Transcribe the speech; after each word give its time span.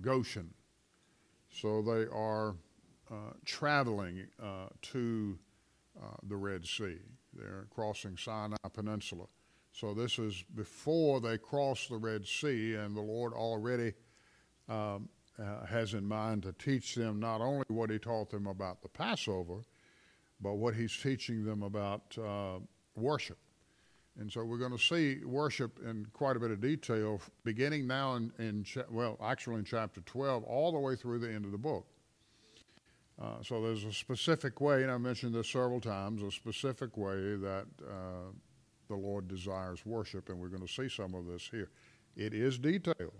Goshen. 0.00 0.52
So 1.50 1.82
they 1.82 2.06
are 2.12 2.56
uh, 3.10 3.32
traveling 3.44 4.26
uh, 4.42 4.68
to 4.82 5.38
uh, 6.00 6.16
the 6.28 6.36
Red 6.36 6.66
Sea. 6.66 6.98
They're 7.32 7.66
crossing 7.70 8.16
Sinai 8.16 8.56
Peninsula. 8.72 9.24
So 9.72 9.94
this 9.94 10.18
is 10.18 10.44
before 10.54 11.20
they 11.20 11.38
cross 11.38 11.86
the 11.88 11.98
Red 11.98 12.26
Sea, 12.26 12.74
and 12.74 12.96
the 12.96 13.00
Lord 13.00 13.32
already 13.32 13.94
um, 14.68 15.08
uh, 15.38 15.66
has 15.66 15.94
in 15.94 16.04
mind 16.04 16.42
to 16.42 16.52
teach 16.52 16.94
them 16.94 17.20
not 17.20 17.40
only 17.40 17.64
what 17.68 17.90
He 17.90 17.98
taught 17.98 18.30
them 18.30 18.46
about 18.46 18.82
the 18.82 18.88
Passover, 18.88 19.60
but 20.40 20.54
what 20.54 20.74
He's 20.74 20.96
teaching 20.96 21.44
them 21.44 21.62
about 21.62 22.16
uh, 22.18 22.58
worship. 22.96 23.38
And 24.18 24.30
so 24.30 24.44
we're 24.44 24.58
going 24.58 24.76
to 24.76 24.78
see 24.78 25.24
worship 25.24 25.78
in 25.84 26.06
quite 26.12 26.36
a 26.36 26.40
bit 26.40 26.50
of 26.50 26.60
detail, 26.60 27.20
beginning 27.44 27.86
now 27.86 28.16
in, 28.16 28.32
in 28.38 28.66
well, 28.90 29.16
actually 29.22 29.56
in 29.56 29.64
chapter 29.64 30.00
12, 30.00 30.42
all 30.42 30.72
the 30.72 30.78
way 30.78 30.96
through 30.96 31.20
the 31.20 31.32
end 31.32 31.44
of 31.44 31.52
the 31.52 31.58
book. 31.58 31.86
Uh, 33.20 33.42
so 33.42 33.62
there's 33.62 33.84
a 33.84 33.92
specific 33.92 34.60
way, 34.60 34.82
and 34.82 34.90
I 34.90 34.98
mentioned 34.98 35.34
this 35.34 35.48
several 35.48 35.80
times, 35.80 36.22
a 36.22 36.30
specific 36.30 36.96
way 36.96 37.36
that 37.36 37.66
uh, 37.82 38.32
the 38.88 38.96
Lord 38.96 39.28
desires 39.28 39.84
worship, 39.86 40.28
and 40.28 40.38
we're 40.38 40.48
going 40.48 40.66
to 40.66 40.72
see 40.72 40.88
some 40.88 41.14
of 41.14 41.26
this 41.26 41.48
here. 41.50 41.70
It 42.16 42.34
is 42.34 42.58
detailed. 42.58 43.12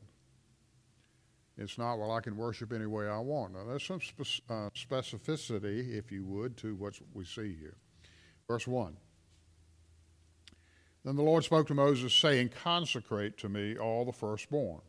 It's 1.56 1.78
not, 1.78 1.98
well, 1.98 2.12
I 2.12 2.20
can 2.20 2.36
worship 2.36 2.72
any 2.72 2.86
way 2.86 3.08
I 3.08 3.18
want. 3.18 3.54
Now, 3.54 3.64
there's 3.64 3.84
some 3.84 4.00
spe- 4.00 4.42
uh, 4.48 4.70
specificity, 4.76 5.96
if 5.96 6.12
you 6.12 6.24
would, 6.24 6.56
to 6.58 6.76
what 6.76 6.94
we 7.12 7.24
see 7.24 7.56
here. 7.58 7.76
Verse 8.46 8.66
1. 8.66 8.96
Then 11.08 11.16
the 11.16 11.22
Lord 11.22 11.42
spoke 11.42 11.66
to 11.68 11.74
Moses, 11.74 12.12
saying, 12.12 12.50
Consecrate 12.50 13.38
to 13.38 13.48
me 13.48 13.78
all 13.78 14.04
the 14.04 14.12
firstborn. 14.12 14.82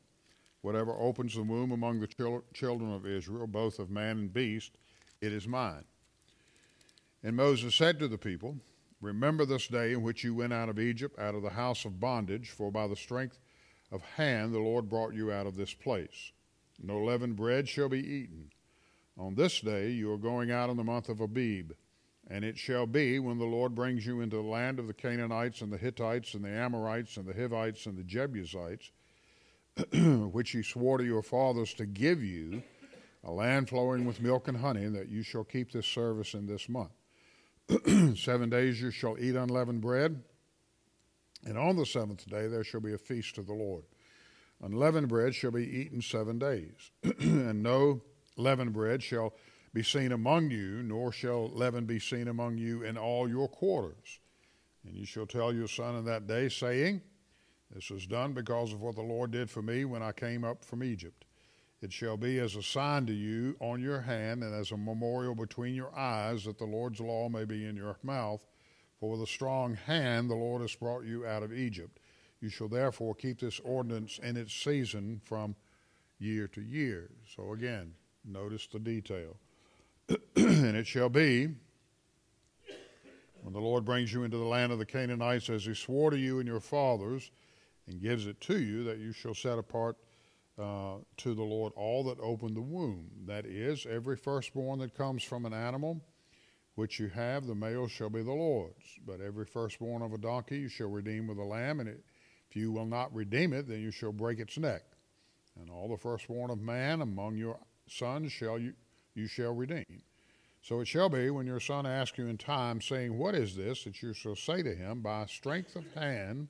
Whatever 0.60 0.92
opens 0.92 1.34
the 1.34 1.44
womb 1.44 1.72
among 1.72 2.02
the 2.02 2.08
chil- 2.08 2.44
children 2.54 2.92
of 2.92 3.06
Israel, 3.06 3.48
both 3.48 3.80
of 3.80 3.90
man 3.90 4.18
and 4.18 4.34
beast, 4.34 4.74
it 5.22 5.32
is 5.32 5.48
mine. 5.48 5.86
And 7.24 7.38
Moses 7.38 7.74
said 7.74 8.00
to 8.00 8.10
the 8.10 8.18
people, 8.18 8.58
Remember 9.00 9.46
this 9.46 9.68
day 9.68 9.94
in 9.94 10.04
which 10.04 10.26
you 10.26 10.36
went 10.36 10.52
out 10.52 10.68
of 10.68 10.78
Egypt, 10.78 11.18
out 11.18 11.36
of 11.36 11.42
the 11.42 11.52
house 11.52 11.86
of 11.86 12.02
bondage, 12.02 12.50
for 12.50 12.70
by 12.70 12.86
the 12.86 12.98
strength 12.98 13.40
of 13.90 14.02
hand 14.02 14.54
the 14.54 14.60
Lord 14.60 14.90
brought 14.90 15.14
you 15.14 15.32
out 15.32 15.48
of 15.48 15.56
this 15.56 15.74
place. 15.74 16.34
No 16.84 17.02
leavened 17.02 17.38
bread 17.38 17.70
shall 17.70 17.88
be 17.88 18.06
eaten. 18.06 18.52
On 19.18 19.36
this 19.36 19.62
day 19.62 19.92
you 19.92 20.12
are 20.12 20.18
going 20.18 20.52
out 20.52 20.70
in 20.70 20.76
the 20.76 20.84
month 20.84 21.08
of 21.08 21.22
Abib. 21.22 21.72
And 22.30 22.46
it 22.46 22.58
shall 22.58 22.86
be 22.86 23.18
when 23.18 23.40
the 23.40 23.46
Lord 23.46 23.74
brings 23.74 24.06
you 24.06 24.22
into 24.22 24.36
the 24.36 24.44
land 24.44 24.78
of 24.78 24.86
the 24.86 24.94
Canaanites 24.94 25.62
and 25.62 25.74
the 25.74 25.78
Hittites 25.78 26.36
and 26.36 26.44
the 26.44 26.50
Amorites 26.50 27.18
and 27.18 27.26
the 27.26 27.34
Hivites 27.34 27.88
and 27.88 27.98
the 27.98 28.04
Jebusites, 28.04 28.92
which 29.94 30.52
he 30.52 30.62
swore 30.62 31.00
to 31.00 31.04
your 31.04 31.24
fathers 31.24 31.74
to 31.76 31.88
give 31.88 32.24
you, 32.24 32.62
a 33.24 33.32
land 33.32 33.68
flowing 33.68 34.06
with 34.06 34.22
milk 34.22 34.48
and 34.48 34.58
honey, 34.58 34.88
that 34.88 35.10
you 35.10 35.24
shall 35.24 35.44
keep 35.44 35.72
this 35.72 35.88
service 35.88 36.34
in 36.34 36.46
this 36.46 36.70
month. 36.70 36.92
Seven 38.16 38.50
days 38.50 38.82
you 38.82 38.92
shall 38.92 39.18
eat 39.20 39.36
unleavened 39.36 39.82
bread, 39.82 40.24
and 41.46 41.58
on 41.58 41.76
the 41.76 41.86
seventh 41.86 42.28
day 42.28 42.48
there 42.48 42.64
shall 42.64 42.82
be 42.82 42.94
a 42.94 42.98
feast 42.98 43.36
to 43.36 43.42
the 43.42 43.54
Lord. 43.54 43.84
Unleavened 44.62 45.08
bread 45.08 45.36
shall 45.36 45.52
be 45.52 45.66
eaten 45.66 46.02
seven 46.02 46.38
days, 46.38 46.92
and 47.20 47.64
no 47.64 48.02
leavened 48.38 48.74
bread 48.74 49.04
shall 49.04 49.34
be 49.74 49.84
seen 49.84 50.12
among 50.12 50.52
you, 50.52 50.82
nor 50.84 51.12
shall 51.12 51.50
leaven 51.50 51.86
be 51.86 52.00
seen 52.00 52.28
among 52.28 52.58
you 52.58 52.84
in 52.84 52.98
all 52.98 53.30
your 53.30 53.48
quarters. 53.48 54.20
And 54.84 54.96
you 54.96 55.06
shall 55.06 55.28
tell 55.28 55.54
your 55.54 55.68
son 55.68 55.96
in 55.96 56.06
that 56.06 56.28
day, 56.28 56.50
saying, 56.50 57.02
This 57.74 57.90
was 57.90 58.08
done 58.08 58.34
because 58.34 58.74
of 58.74 58.82
what 58.82 58.96
the 58.96 59.02
Lord 59.02 59.32
did 59.32 59.50
for 59.50 59.62
me 59.62 59.86
when 59.86 60.02
I 60.02 60.12
came 60.12 60.44
up 60.44 60.64
from 60.64 60.84
Egypt. 60.84 61.26
It 61.82 61.94
shall 61.94 62.18
be 62.18 62.40
as 62.40 62.56
a 62.56 62.64
sign 62.64 63.06
to 63.06 63.14
you 63.14 63.56
on 63.60 63.82
your 63.82 64.02
hand 64.02 64.44
and 64.44 64.54
as 64.54 64.72
a 64.72 64.78
memorial 64.78 65.36
between 65.36 65.76
your 65.76 65.96
eyes, 65.98 66.44
that 66.46 66.58
the 66.58 66.66
Lord's 66.66 67.00
law 67.00 67.30
may 67.30 67.46
be 67.46 67.66
in 67.66 67.78
your 67.78 67.98
mouth. 68.04 68.46
For 69.00 69.12
with 69.12 69.22
a 69.22 69.28
strong 69.28 69.76
hand 69.76 70.30
the 70.30 70.36
Lord 70.36 70.62
has 70.62 70.76
brought 70.76 71.06
you 71.06 71.26
out 71.26 71.44
of 71.44 71.54
Egypt. 71.54 72.00
You 72.42 72.50
shall 72.50 72.68
therefore 72.68 73.16
keep 73.16 73.40
this 73.40 73.60
ordinance 73.62 74.20
in 74.22 74.36
its 74.36 74.54
season 74.54 75.22
from 75.24 75.56
year 76.20 76.48
to 76.50 76.62
year. 76.62 77.12
So 77.36 77.54
again, 77.54 77.94
notice 78.26 78.68
the 78.68 78.80
detail. 78.80 79.38
and 80.36 80.76
it 80.76 80.88
shall 80.88 81.10
be, 81.10 81.48
when 83.42 83.54
the 83.54 83.60
Lord 83.60 83.86
brings 83.86 84.12
you 84.12 84.24
into 84.24 84.38
the 84.38 84.44
land 84.44 84.72
of 84.72 84.80
the 84.80 84.86
Canaanites, 84.86 85.50
as 85.50 85.66
he 85.66 85.74
swore 85.74 86.12
to 86.12 86.18
you 86.18 86.40
and 86.40 86.48
your 86.48 86.60
fathers, 86.60 87.32
and 87.88 88.02
gives 88.02 88.28
it 88.28 88.40
to 88.42 88.60
you, 88.60 88.84
that 88.84 88.98
you 89.00 89.12
shall 89.12 89.34
set 89.34 89.58
apart 89.58 89.98
uh, 90.60 90.96
to 91.18 91.34
the 91.34 91.44
Lord 91.44 91.74
all 91.76 92.04
that 92.04 92.20
open 92.20 92.54
the 92.54 92.62
womb. 92.62 93.10
That 93.26 93.46
is, 93.46 93.86
every 93.90 94.16
firstborn 94.16 94.80
that 94.80 94.96
comes 94.96 95.24
from 95.24 95.46
an 95.46 95.54
animal 95.54 96.02
which 96.76 97.00
you 97.00 97.10
have, 97.10 97.46
the 97.46 97.56
male 97.56 97.88
shall 97.88 98.10
be 98.10 98.22
the 98.22 98.32
Lord's. 98.32 99.00
But 99.06 99.22
every 99.22 99.46
firstborn 99.46 100.02
of 100.02 100.14
a 100.14 100.18
donkey 100.18 100.60
you 100.60 100.70
shall 100.70 100.90
redeem 100.90 101.28
with 101.28 101.38
a 101.38 101.44
lamb, 101.44 101.80
and 101.80 101.90
if 101.90 102.56
you 102.56 102.72
will 102.72 102.86
not 102.86 103.14
redeem 103.14 103.54
it, 103.54 103.68
then 103.68 103.82
you 103.82 103.92
shall 103.92 104.12
break 104.12 104.40
its 104.40 104.58
neck. 104.58 104.84
And 105.60 105.70
all 105.70 105.90
the 105.90 105.98
firstborn 105.98 106.52
of 106.52 106.62
man 106.62 107.02
among 107.02 107.38
your 107.38 107.60
sons 107.88 108.32
shall 108.32 108.58
you 108.58 108.74
you 109.16 109.28
shall 109.28 109.54
redeem. 109.54 110.04
So 110.62 110.82
it 110.82 110.88
shall 110.88 111.10
be 111.10 111.30
when 111.30 111.48
your 111.48 111.60
son 111.60 111.86
asks 111.86 112.18
you 112.18 112.28
in 112.28 112.38
time, 112.38 112.82
saying, 112.82 113.18
What 113.18 113.36
is 113.36 113.56
this? 113.56 113.86
that 113.86 114.02
you 114.02 114.14
shall 114.14 114.36
say 114.36 114.62
to 114.62 114.76
him, 114.76 115.02
By 115.02 115.26
strength 115.26 115.76
of 115.76 115.94
hand 115.94 116.50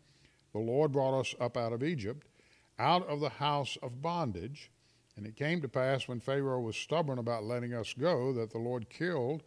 the 0.52 0.60
Lord 0.60 0.92
brought 0.92 1.20
us 1.20 1.36
up 1.40 1.56
out 1.56 1.74
of 1.74 1.84
Egypt, 1.84 2.28
out 2.80 3.08
of 3.08 3.20
the 3.20 3.30
house 3.30 3.78
of 3.84 4.02
bondage. 4.02 4.72
And 5.16 5.28
it 5.28 5.36
came 5.36 5.62
to 5.62 5.68
pass 5.68 6.08
when 6.08 6.22
Pharaoh 6.22 6.62
was 6.62 6.78
stubborn 6.78 7.20
about 7.20 7.44
letting 7.44 7.74
us 7.74 7.94
go, 7.94 8.32
that 8.34 8.52
the 8.52 8.58
Lord 8.58 8.90
killed 8.90 9.44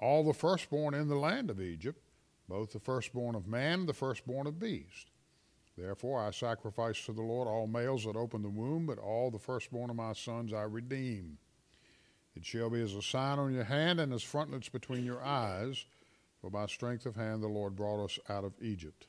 all 0.00 0.24
the 0.24 0.32
firstborn 0.32 0.94
in 0.94 1.08
the 1.08 1.16
land 1.16 1.50
of 1.50 1.60
Egypt, 1.60 2.00
both 2.48 2.72
the 2.72 2.78
firstborn 2.78 3.34
of 3.34 3.46
man 3.46 3.80
and 3.80 3.88
the 3.88 3.94
firstborn 3.94 4.46
of 4.46 4.60
beast. 4.60 5.10
Therefore 5.76 6.20
I 6.20 6.30
sacrifice 6.30 7.04
to 7.06 7.12
the 7.12 7.22
Lord 7.22 7.46
all 7.46 7.66
males 7.66 8.04
that 8.04 8.16
open 8.16 8.42
the 8.42 8.48
womb, 8.48 8.86
but 8.86 8.98
all 8.98 9.30
the 9.30 9.38
firstborn 9.38 9.90
of 9.90 9.96
my 9.96 10.12
sons 10.12 10.52
I 10.52 10.62
redeem. 10.62 11.38
It 12.38 12.46
shall 12.46 12.70
be 12.70 12.80
as 12.80 12.94
a 12.94 13.02
sign 13.02 13.40
on 13.40 13.52
your 13.52 13.64
hand 13.64 13.98
and 13.98 14.12
as 14.12 14.22
frontlets 14.22 14.68
between 14.68 15.04
your 15.04 15.20
eyes, 15.24 15.84
for 16.40 16.50
by 16.50 16.66
strength 16.66 17.04
of 17.04 17.16
hand 17.16 17.42
the 17.42 17.48
Lord 17.48 17.74
brought 17.74 18.04
us 18.04 18.16
out 18.28 18.44
of 18.44 18.52
Egypt. 18.62 19.08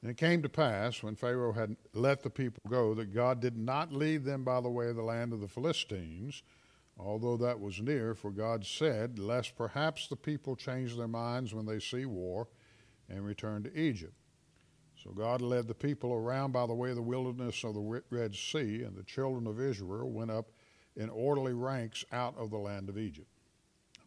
And 0.00 0.12
it 0.12 0.16
came 0.16 0.42
to 0.42 0.48
pass, 0.48 1.02
when 1.02 1.16
Pharaoh 1.16 1.52
had 1.52 1.76
let 1.92 2.22
the 2.22 2.30
people 2.30 2.62
go, 2.68 2.94
that 2.94 3.12
God 3.12 3.40
did 3.40 3.56
not 3.56 3.92
lead 3.92 4.24
them 4.24 4.44
by 4.44 4.60
the 4.60 4.70
way 4.70 4.86
of 4.86 4.94
the 4.94 5.02
land 5.02 5.32
of 5.32 5.40
the 5.40 5.48
Philistines, 5.48 6.44
although 6.96 7.36
that 7.38 7.58
was 7.58 7.80
near, 7.80 8.14
for 8.14 8.30
God 8.30 8.64
said, 8.64 9.18
Lest 9.18 9.56
perhaps 9.56 10.06
the 10.06 10.14
people 10.14 10.54
change 10.54 10.96
their 10.96 11.08
minds 11.08 11.52
when 11.52 11.66
they 11.66 11.80
see 11.80 12.04
war 12.04 12.46
and 13.08 13.26
return 13.26 13.64
to 13.64 13.76
Egypt. 13.76 14.14
So 15.02 15.10
God 15.10 15.42
led 15.42 15.66
the 15.66 15.74
people 15.74 16.12
around 16.12 16.52
by 16.52 16.68
the 16.68 16.74
way 16.74 16.90
of 16.90 16.96
the 16.96 17.02
wilderness 17.02 17.64
of 17.64 17.74
the 17.74 18.02
Red 18.10 18.36
Sea, 18.36 18.84
and 18.84 18.94
the 18.94 19.02
children 19.02 19.48
of 19.48 19.60
Israel 19.60 20.12
went 20.12 20.30
up 20.30 20.52
in 20.96 21.10
orderly 21.10 21.52
ranks 21.52 22.04
out 22.12 22.36
of 22.38 22.50
the 22.50 22.58
land 22.58 22.88
of 22.88 22.98
Egypt. 22.98 23.28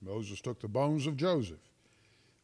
Moses 0.01 0.41
took 0.41 0.59
the 0.59 0.67
bones 0.67 1.07
of 1.07 1.17
Joseph 1.17 1.59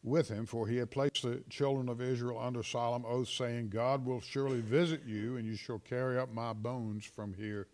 with 0.02 0.28
him, 0.28 0.44
for 0.44 0.66
he 0.66 0.76
had 0.76 0.90
placed 0.90 1.22
the 1.22 1.42
children 1.48 1.88
of 1.88 2.00
Israel 2.00 2.38
under 2.38 2.62
solemn 2.62 3.04
oath, 3.06 3.28
saying, 3.28 3.70
God 3.70 4.04
will 4.04 4.20
surely 4.20 4.60
visit 4.60 5.02
you, 5.06 5.36
and 5.36 5.46
you 5.46 5.56
shall 5.56 5.78
carry 5.78 6.18
up 6.18 6.32
my 6.32 6.52
bones 6.52 7.06
from 7.06 7.32
here 7.34 7.66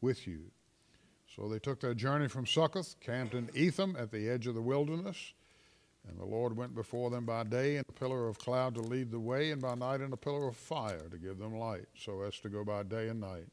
with 0.00 0.26
you. 0.26 0.50
So 1.34 1.48
they 1.48 1.58
took 1.58 1.80
their 1.80 1.94
journey 1.94 2.28
from 2.28 2.44
Succoth, 2.44 2.96
camped 3.00 3.34
in 3.34 3.48
Etham 3.54 3.96
at 3.98 4.10
the 4.10 4.28
edge 4.28 4.46
of 4.46 4.54
the 4.54 4.62
wilderness. 4.62 5.32
And 6.08 6.18
the 6.18 6.24
Lord 6.24 6.56
went 6.56 6.74
before 6.74 7.10
them 7.10 7.24
by 7.24 7.44
day 7.44 7.76
in 7.76 7.84
a 7.88 7.92
pillar 7.92 8.26
of 8.26 8.38
cloud 8.38 8.74
to 8.74 8.80
lead 8.80 9.10
the 9.10 9.20
way, 9.20 9.50
and 9.50 9.62
by 9.62 9.74
night 9.74 10.00
in 10.00 10.12
a 10.12 10.16
pillar 10.16 10.48
of 10.48 10.56
fire 10.56 11.08
to 11.10 11.18
give 11.18 11.38
them 11.38 11.56
light, 11.56 11.86
so 11.96 12.22
as 12.22 12.38
to 12.40 12.48
go 12.48 12.64
by 12.64 12.82
day 12.82 13.08
and 13.08 13.20
night. 13.20 13.46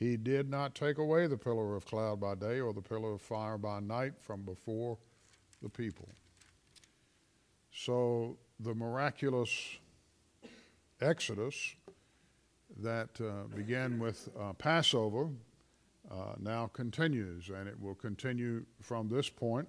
He 0.00 0.16
did 0.16 0.48
not 0.48 0.74
take 0.74 0.96
away 0.96 1.26
the 1.26 1.36
pillar 1.36 1.76
of 1.76 1.84
cloud 1.84 2.20
by 2.20 2.34
day 2.34 2.58
or 2.58 2.72
the 2.72 2.80
pillar 2.80 3.12
of 3.12 3.20
fire 3.20 3.58
by 3.58 3.80
night 3.80 4.14
from 4.18 4.40
before 4.42 4.96
the 5.62 5.68
people. 5.68 6.08
So 7.70 8.38
the 8.58 8.74
miraculous 8.74 9.50
Exodus 11.02 11.74
that 12.78 13.10
uh, 13.20 13.54
began 13.54 13.98
with 13.98 14.30
uh, 14.40 14.54
Passover 14.54 15.28
uh, 16.10 16.34
now 16.38 16.66
continues, 16.68 17.50
and 17.50 17.68
it 17.68 17.78
will 17.78 17.94
continue 17.94 18.64
from 18.80 19.06
this 19.06 19.28
point 19.28 19.68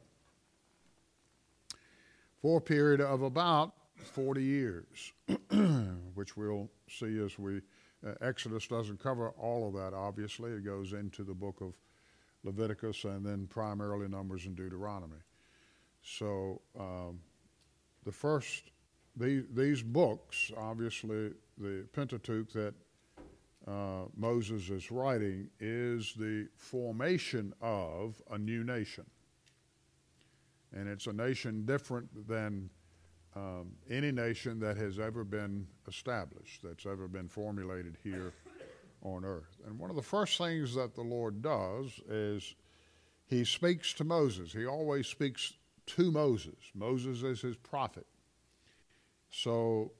for 2.42 2.60
a 2.60 2.62
period 2.62 3.01
of 3.01 3.22
about 3.22 3.74
40 3.98 4.42
years, 4.42 5.12
which 6.16 6.38
we'll 6.38 6.69
see 6.89 7.19
as 7.19 7.38
we 7.38 7.62
uh, 8.06 8.13
Exodus 8.21 8.68
doesn't 8.68 9.01
cover 9.01 9.30
all 9.31 9.68
of 9.68 9.74
that, 9.74 9.95
obviously. 9.95 10.51
It 10.51 10.65
goes 10.65 10.94
into 10.94 11.24
the 11.24 11.33
book 11.33 11.62
of 11.62 11.74
Leviticus 12.44 13.03
and 13.03 13.25
then 13.25 13.48
primarily 13.48 14.07
Numbers 14.07 14.45
and 14.45 14.56
Deuteronomy. 14.56 15.21
So 16.01 16.62
um, 16.80 17.19
the 18.03 18.12
first, 18.12 18.71
these, 19.15 19.44
these 19.53 19.83
books, 19.83 20.51
obviously, 20.57 21.31
the 21.57 21.86
Pentateuch 21.94 22.51
that 22.53 22.74
uh, 23.68 24.06
Moses 24.15 24.69
is 24.69 24.89
writing 24.89 25.47
is 25.59 26.13
the 26.18 26.47
formation 26.56 27.54
of 27.62 28.19
a 28.31 28.38
new 28.38 28.63
nation. 28.63 29.06
And 30.74 30.88
it's 30.88 31.06
a 31.06 31.13
nation 31.13 31.65
different 31.65 32.27
than 32.27 32.69
um, 33.36 33.72
any 33.89 34.12
nation 34.12 34.60
that 34.60 34.78
has 34.78 35.00
ever 35.00 35.24
been 35.24 35.68
established, 35.88 36.62
that's 36.63 36.86
ever 36.86 37.07
been 37.07 37.28
formulated 37.28 37.98
here 38.04 38.33
on 39.01 39.25
earth. 39.25 39.57
And 39.66 39.80
one 39.80 39.89
of 39.89 39.95
the 39.95 40.01
first 40.01 40.38
things 40.38 40.75
that 40.75 40.95
the 40.95 41.01
Lord 41.01 41.42
does 41.42 42.00
is 42.10 42.56
he 43.28 43.45
speaks 43.45 43.94
to 43.94 44.04
Moses. 44.04 44.51
He 44.51 44.66
always 44.66 45.07
speaks 45.07 45.54
to 45.88 46.12
Moses. 46.12 46.57
Moses 46.75 47.24
is 47.24 47.42
his 47.42 47.56
prophet. 47.56 48.06
So, 49.30 49.94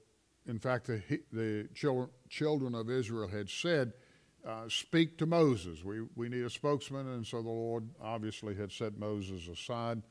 in 0.46 0.58
fact, 0.58 0.86
the, 0.86 1.02
the 1.32 1.68
children, 1.74 2.10
children 2.28 2.74
of 2.74 2.90
Israel 2.90 3.28
had 3.28 3.48
said, 3.48 3.94
uh, 4.46 4.68
Speak 4.68 5.16
to 5.18 5.26
Moses. 5.26 5.82
We, 5.82 6.02
we 6.14 6.28
need 6.28 6.44
a 6.44 6.50
spokesman. 6.50 7.08
And 7.08 7.26
so 7.26 7.42
the 7.42 7.48
Lord 7.48 7.88
obviously 8.00 8.54
had 8.54 8.70
set 8.70 8.98
Moses 8.98 9.48
aside. 9.48 10.02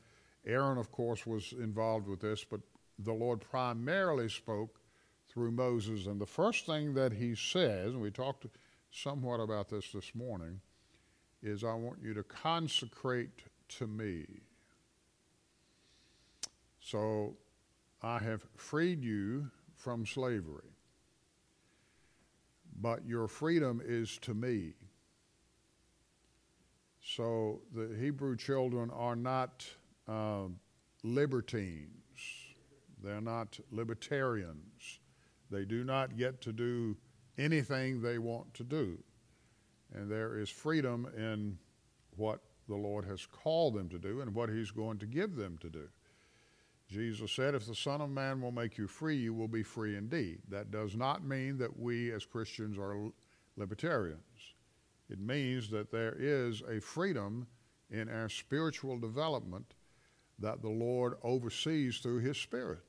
Aaron, 0.44 0.78
of 0.78 0.90
course, 0.90 1.24
was 1.24 1.52
involved 1.52 2.08
with 2.08 2.20
this, 2.20 2.44
but 2.44 2.60
the 3.04 3.12
Lord 3.12 3.40
primarily 3.40 4.28
spoke 4.28 4.80
through 5.28 5.52
Moses. 5.52 6.06
And 6.06 6.20
the 6.20 6.26
first 6.26 6.66
thing 6.66 6.94
that 6.94 7.12
he 7.12 7.34
says, 7.34 7.92
and 7.92 8.02
we 8.02 8.10
talked 8.10 8.46
somewhat 8.90 9.40
about 9.40 9.68
this 9.68 9.90
this 9.92 10.14
morning, 10.14 10.60
is 11.42 11.64
I 11.64 11.74
want 11.74 11.98
you 12.02 12.14
to 12.14 12.22
consecrate 12.22 13.42
to 13.78 13.86
me. 13.86 14.26
So 16.80 17.36
I 18.02 18.18
have 18.18 18.44
freed 18.56 19.02
you 19.02 19.50
from 19.76 20.04
slavery, 20.04 20.76
but 22.80 23.06
your 23.06 23.28
freedom 23.28 23.80
is 23.84 24.18
to 24.18 24.34
me. 24.34 24.74
So 27.04 27.62
the 27.74 27.96
Hebrew 27.98 28.36
children 28.36 28.90
are 28.90 29.16
not 29.16 29.66
uh, 30.06 30.44
libertines. 31.02 32.01
They're 33.02 33.20
not 33.20 33.58
libertarians. 33.70 35.00
They 35.50 35.64
do 35.64 35.84
not 35.84 36.16
get 36.16 36.40
to 36.42 36.52
do 36.52 36.96
anything 37.36 38.00
they 38.00 38.18
want 38.18 38.54
to 38.54 38.64
do. 38.64 38.98
And 39.94 40.10
there 40.10 40.38
is 40.38 40.48
freedom 40.48 41.06
in 41.16 41.58
what 42.16 42.40
the 42.68 42.76
Lord 42.76 43.04
has 43.06 43.26
called 43.26 43.74
them 43.74 43.88
to 43.90 43.98
do 43.98 44.20
and 44.20 44.34
what 44.34 44.48
He's 44.48 44.70
going 44.70 44.98
to 44.98 45.06
give 45.06 45.36
them 45.36 45.58
to 45.58 45.68
do. 45.68 45.88
Jesus 46.88 47.32
said, 47.32 47.54
If 47.54 47.66
the 47.66 47.74
Son 47.74 48.00
of 48.00 48.10
Man 48.10 48.40
will 48.40 48.52
make 48.52 48.78
you 48.78 48.86
free, 48.86 49.16
you 49.16 49.34
will 49.34 49.48
be 49.48 49.62
free 49.62 49.96
indeed. 49.96 50.40
That 50.48 50.70
does 50.70 50.94
not 50.94 51.24
mean 51.24 51.58
that 51.58 51.78
we 51.78 52.12
as 52.12 52.24
Christians 52.24 52.78
are 52.78 53.10
libertarians. 53.56 54.20
It 55.10 55.18
means 55.18 55.70
that 55.70 55.90
there 55.90 56.16
is 56.18 56.62
a 56.62 56.80
freedom 56.80 57.46
in 57.90 58.08
our 58.08 58.28
spiritual 58.28 58.98
development 58.98 59.74
that 60.38 60.62
the 60.62 60.70
Lord 60.70 61.14
oversees 61.22 61.98
through 61.98 62.20
His 62.20 62.38
Spirit. 62.38 62.80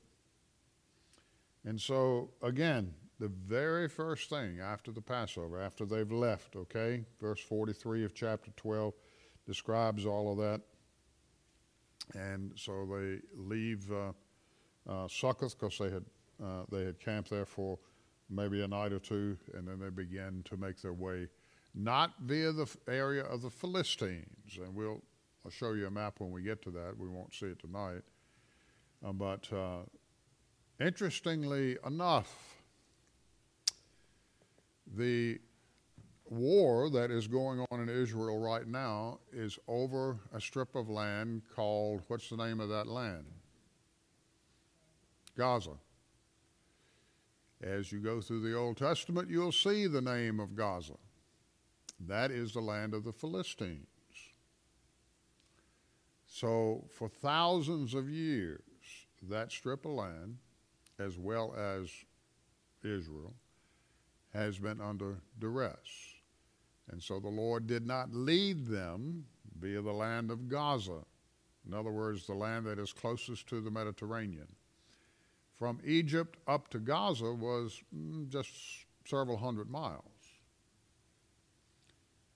And 1.64 1.80
so, 1.80 2.30
again, 2.42 2.92
the 3.18 3.28
very 3.28 3.88
first 3.88 4.28
thing 4.28 4.60
after 4.60 4.92
the 4.92 5.00
Passover, 5.00 5.60
after 5.60 5.86
they've 5.86 6.10
left, 6.10 6.56
okay, 6.56 7.04
verse 7.20 7.40
43 7.40 8.04
of 8.04 8.14
chapter 8.14 8.50
12 8.56 8.92
describes 9.46 10.04
all 10.04 10.32
of 10.32 10.38
that. 10.38 10.60
And 12.14 12.52
so 12.56 12.86
they 12.86 13.20
leave 13.34 13.90
uh, 13.90 14.12
uh, 14.88 15.08
Succoth 15.08 15.58
because 15.58 15.78
they 15.78 15.90
had 15.90 16.04
uh, 16.42 16.64
they 16.70 16.84
had 16.84 16.98
camped 16.98 17.30
there 17.30 17.46
for 17.46 17.78
maybe 18.28 18.62
a 18.62 18.68
night 18.68 18.92
or 18.92 18.98
two, 18.98 19.38
and 19.54 19.66
then 19.66 19.78
they 19.78 19.88
begin 19.88 20.42
to 20.44 20.56
make 20.56 20.80
their 20.82 20.92
way 20.92 21.28
not 21.74 22.14
via 22.20 22.52
the 22.52 22.66
area 22.88 23.24
of 23.24 23.40
the 23.40 23.50
Philistines, 23.50 24.58
and 24.58 24.74
we'll 24.74 25.00
I'll 25.44 25.50
show 25.50 25.72
you 25.72 25.86
a 25.86 25.90
map 25.90 26.14
when 26.18 26.30
we 26.30 26.42
get 26.42 26.62
to 26.62 26.70
that. 26.72 26.98
We 26.98 27.08
won't 27.08 27.34
see 27.34 27.46
it 27.46 27.58
tonight, 27.58 28.02
uh, 29.06 29.12
but 29.12 29.50
uh, 29.52 29.82
Interestingly 30.80 31.76
enough, 31.86 32.56
the 34.96 35.38
war 36.28 36.90
that 36.90 37.10
is 37.10 37.28
going 37.28 37.64
on 37.70 37.80
in 37.80 37.88
Israel 37.88 38.38
right 38.38 38.66
now 38.66 39.18
is 39.32 39.58
over 39.68 40.18
a 40.32 40.40
strip 40.40 40.74
of 40.74 40.88
land 40.88 41.42
called, 41.54 42.02
what's 42.08 42.28
the 42.28 42.36
name 42.36 42.60
of 42.60 42.68
that 42.70 42.88
land? 42.88 43.26
Gaza. 45.36 45.78
As 47.62 47.92
you 47.92 48.00
go 48.00 48.20
through 48.20 48.40
the 48.40 48.56
Old 48.56 48.76
Testament, 48.76 49.30
you'll 49.30 49.52
see 49.52 49.86
the 49.86 50.02
name 50.02 50.40
of 50.40 50.56
Gaza. 50.56 50.94
That 52.00 52.30
is 52.30 52.52
the 52.52 52.60
land 52.60 52.94
of 52.94 53.04
the 53.04 53.12
Philistines. 53.12 53.86
So, 56.26 56.84
for 56.90 57.08
thousands 57.08 57.94
of 57.94 58.10
years, 58.10 58.60
that 59.22 59.52
strip 59.52 59.86
of 59.86 59.92
land 59.92 60.38
as 60.98 61.18
well 61.18 61.54
as 61.56 61.90
Israel, 62.82 63.34
has 64.32 64.58
been 64.58 64.80
under 64.80 65.20
duress. 65.38 66.14
And 66.90 67.02
so 67.02 67.18
the 67.18 67.28
Lord 67.28 67.66
did 67.66 67.86
not 67.86 68.12
lead 68.12 68.66
them 68.66 69.24
via 69.58 69.80
the 69.80 69.92
land 69.92 70.30
of 70.30 70.48
Gaza, 70.48 71.04
in 71.66 71.72
other 71.72 71.90
words, 71.90 72.26
the 72.26 72.34
land 72.34 72.66
that 72.66 72.78
is 72.78 72.92
closest 72.92 73.46
to 73.48 73.60
the 73.60 73.70
Mediterranean. 73.70 74.48
From 75.54 75.80
Egypt 75.84 76.36
up 76.46 76.68
to 76.68 76.78
Gaza 76.78 77.32
was 77.32 77.80
mm, 77.96 78.28
just 78.28 78.50
several 79.06 79.36
hundred 79.36 79.70
miles. 79.70 80.02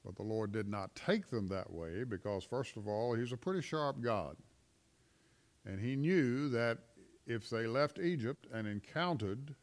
But 0.05 0.17
the 0.17 0.23
Lord 0.23 0.53
did 0.53 0.69
not 0.69 0.95
take 0.95 1.29
them 1.29 1.49
that 1.49 1.71
way 1.71 2.05
because, 2.05 2.45
first 2.45 2.77
of 2.77 2.89
all, 2.89 3.15
He's 3.15 3.33
a 3.33 3.37
pretty 3.37 3.61
sharp 3.61 4.01
God. 4.01 4.37
And 5.67 5.79
He 5.79 5.97
knew 5.97 6.49
that 6.51 6.79
if 7.29 7.51
they 7.51 7.67
left 7.67 7.99
Egypt 7.99 8.47
and 8.53 8.67
encountered 8.67 9.55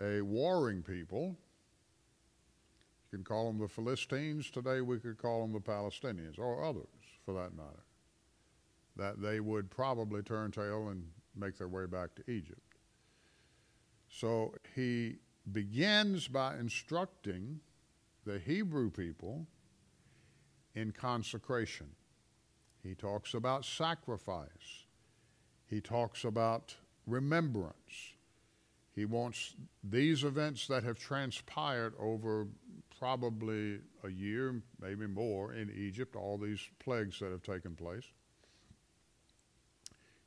a 0.00 0.20
warring 0.22 0.80
people, 0.82 1.36
you 3.10 3.18
can 3.18 3.24
call 3.24 3.46
them 3.46 3.58
the 3.58 3.68
Philistines, 3.68 4.48
today 4.48 4.80
we 4.80 4.98
could 4.98 5.18
call 5.18 5.42
them 5.42 5.52
the 5.52 5.60
Palestinians, 5.60 6.38
or 6.38 6.64
others 6.64 6.86
for 7.24 7.34
that 7.34 7.54
matter, 7.56 7.84
that 8.96 9.20
they 9.20 9.40
would 9.40 9.70
probably 9.70 10.22
turn 10.22 10.52
tail 10.52 10.88
and 10.88 11.04
make 11.36 11.58
their 11.58 11.68
way 11.68 11.86
back 11.86 12.14
to 12.14 12.30
Egypt. 12.30 12.60
So 14.08 14.54
he 14.76 15.16
begins 15.50 16.28
by 16.28 16.56
instructing 16.56 17.60
the 18.24 18.38
Hebrew 18.38 18.90
people 18.90 19.46
in 20.76 20.92
consecration. 20.92 21.88
He 22.84 22.94
talks 22.94 23.34
about 23.34 23.64
sacrifice. 23.64 24.86
He 25.66 25.80
talks 25.80 26.24
about 26.24 26.76
remembrance. 27.06 28.14
He 28.94 29.04
wants 29.04 29.54
these 29.82 30.22
events 30.22 30.66
that 30.68 30.84
have 30.84 30.98
transpired 30.98 31.94
over 31.98 32.46
probably 32.98 33.80
a 34.04 34.08
year, 34.08 34.62
maybe 34.80 35.06
more, 35.06 35.52
in 35.52 35.70
Egypt, 35.76 36.14
all 36.14 36.38
these 36.38 36.60
plagues 36.78 37.18
that 37.18 37.30
have 37.30 37.42
taken 37.42 37.74
place. 37.74 38.04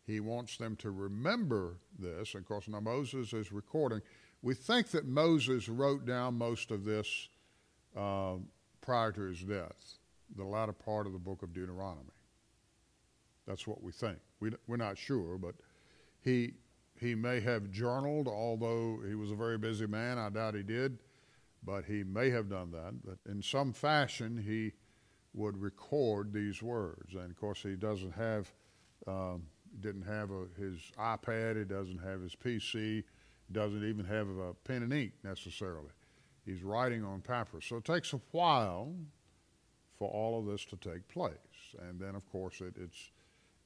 He 0.05 0.19
wants 0.19 0.57
them 0.57 0.75
to 0.77 0.91
remember 0.91 1.77
this. 1.97 2.35
Of 2.35 2.45
course, 2.45 2.67
now 2.67 2.79
Moses 2.79 3.33
is 3.33 3.51
recording. 3.51 4.01
We 4.41 4.53
think 4.53 4.89
that 4.91 5.05
Moses 5.05 5.67
wrote 5.67 6.05
down 6.05 6.37
most 6.37 6.71
of 6.71 6.85
this 6.85 7.29
uh, 7.95 8.35
prior 8.81 9.11
to 9.13 9.21
his 9.21 9.41
death, 9.41 9.97
the 10.35 10.45
latter 10.45 10.73
part 10.73 11.07
of 11.07 11.13
the 11.13 11.19
book 11.19 11.41
of 11.41 11.53
Deuteronomy. 11.53 12.11
That's 13.47 13.65
what 13.65 13.81
we 13.81 13.91
think. 13.91 14.17
We, 14.39 14.51
we're 14.67 14.77
not 14.77 14.97
sure, 14.97 15.37
but 15.37 15.55
he 16.21 16.53
he 16.99 17.15
may 17.15 17.39
have 17.39 17.71
journaled, 17.71 18.27
although 18.27 18.99
he 19.07 19.15
was 19.15 19.31
a 19.31 19.35
very 19.35 19.57
busy 19.57 19.87
man. 19.87 20.17
I 20.17 20.29
doubt 20.29 20.55
he 20.55 20.63
did, 20.63 20.99
but 21.63 21.85
he 21.85 22.03
may 22.03 22.29
have 22.29 22.49
done 22.49 22.71
that. 22.71 22.93
But 23.03 23.17
in 23.29 23.41
some 23.41 23.73
fashion, 23.73 24.37
he 24.37 24.73
would 25.33 25.61
record 25.61 26.33
these 26.33 26.61
words. 26.61 27.13
And 27.13 27.29
of 27.29 27.39
course, 27.39 27.61
he 27.61 27.75
doesn't 27.75 28.13
have, 28.13 28.51
um, 29.05 29.43
didn't 29.79 30.03
have 30.03 30.31
a, 30.31 30.45
his 30.59 30.79
iPad. 30.99 31.57
He 31.57 31.65
doesn't 31.65 31.99
have 31.99 32.21
his 32.21 32.35
PC. 32.35 33.03
Doesn't 33.51 33.87
even 33.87 34.05
have 34.05 34.27
a 34.27 34.53
pen 34.53 34.83
and 34.83 34.93
ink 34.93 35.13
necessarily. 35.23 35.89
He's 36.45 36.63
writing 36.63 37.03
on 37.03 37.21
papyrus. 37.21 37.65
So 37.65 37.77
it 37.77 37.85
takes 37.85 38.13
a 38.13 38.21
while 38.31 38.93
for 39.97 40.09
all 40.09 40.39
of 40.39 40.45
this 40.45 40.65
to 40.65 40.77
take 40.77 41.07
place. 41.07 41.33
And 41.87 41.99
then, 41.99 42.15
of 42.15 42.29
course, 42.31 42.61
it, 42.61 42.75
it's 42.81 43.11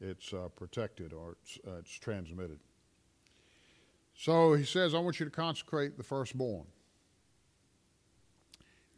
it's 0.01 0.33
uh, 0.33 0.47
protected 0.55 1.13
or 1.13 1.37
it's, 1.43 1.59
uh, 1.67 1.77
it's 1.77 1.91
transmitted. 1.91 2.59
So 4.21 4.53
he 4.53 4.65
says, 4.65 4.93
I 4.93 4.99
want 4.99 5.19
you 5.19 5.25
to 5.25 5.31
consecrate 5.31 5.97
the 5.97 6.03
firstborn. 6.03 6.67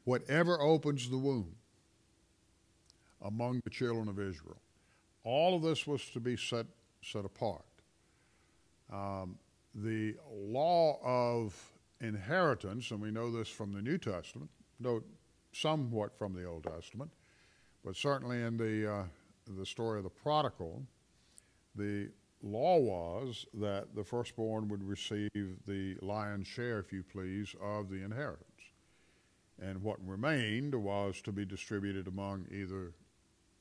Whatever 0.03 0.59
opens 0.59 1.09
the 1.09 1.17
womb 1.17 1.55
among 3.21 3.61
the 3.63 3.69
children 3.69 4.09
of 4.09 4.19
Israel. 4.19 4.57
All 5.23 5.55
of 5.55 5.61
this 5.61 5.87
was 5.87 6.03
to 6.09 6.19
be 6.19 6.35
set, 6.35 6.65
set 7.01 7.23
apart. 7.23 7.63
Um, 8.91 9.37
the 9.73 10.17
law 10.29 10.99
of 11.01 11.55
inheritance, 12.01 12.91
and 12.91 12.99
we 12.99 13.09
know 13.09 13.31
this 13.31 13.47
from 13.47 13.71
the 13.71 13.81
New 13.81 13.97
Testament, 13.97 14.49
though 14.81 15.03
somewhat 15.53 16.17
from 16.17 16.33
the 16.33 16.43
Old 16.43 16.65
Testament, 16.65 17.11
but 17.85 17.95
certainly 17.95 18.41
in 18.41 18.57
the, 18.57 18.93
uh, 18.93 19.03
the 19.57 19.65
story 19.65 19.99
of 19.99 20.03
the 20.03 20.09
prodigal, 20.09 20.83
the 21.75 22.09
law 22.43 22.77
was 22.77 23.45
that 23.53 23.95
the 23.95 24.03
firstborn 24.03 24.67
would 24.67 24.83
receive 24.83 25.29
the 25.65 25.95
lion's 26.01 26.47
share, 26.47 26.79
if 26.79 26.91
you 26.91 27.03
please, 27.03 27.55
of 27.61 27.89
the 27.89 28.03
inheritance. 28.03 28.49
And 29.61 29.81
what 29.81 29.97
remained 30.05 30.75
was 30.75 31.21
to 31.21 31.31
be 31.31 31.45
distributed 31.45 32.07
among 32.07 32.47
either 32.51 32.93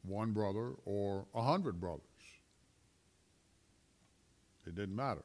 one 0.02 0.32
brother 0.32 0.72
or 0.84 1.26
a 1.34 1.42
hundred 1.42 1.80
brothers. 1.80 2.02
It 4.66 4.74
didn't 4.74 4.96
matter. 4.96 5.22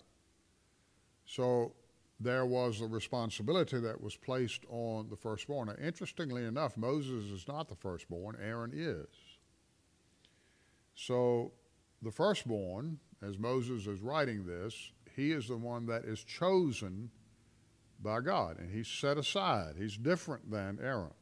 So 1.25 1.73
there 2.19 2.45
was 2.45 2.81
a 2.81 2.87
responsibility 2.87 3.79
that 3.79 4.01
was 4.01 4.15
placed 4.15 4.63
on 4.69 5.09
the 5.09 5.15
firstborn. 5.15 5.67
Now, 5.67 5.75
interestingly 5.83 6.45
enough, 6.45 6.77
Moses 6.77 7.25
is 7.25 7.47
not 7.47 7.69
the 7.69 7.75
firstborn, 7.75 8.37
Aaron 8.41 8.71
is. 8.73 9.07
So 10.95 11.51
the 12.01 12.11
firstborn, 12.11 12.99
as 13.21 13.37
Moses 13.37 13.87
is 13.87 14.01
writing 14.01 14.45
this, 14.45 14.91
he 15.15 15.31
is 15.31 15.47
the 15.47 15.57
one 15.57 15.85
that 15.87 16.05
is 16.05 16.23
chosen 16.23 17.09
by 17.99 18.21
God, 18.21 18.59
and 18.59 18.71
he's 18.71 18.87
set 18.87 19.17
aside. 19.17 19.75
He's 19.77 19.97
different 19.97 20.51
than 20.51 20.79
Aaron. 20.81 21.13